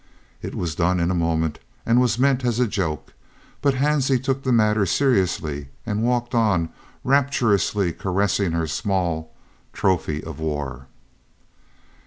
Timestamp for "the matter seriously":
4.41-5.67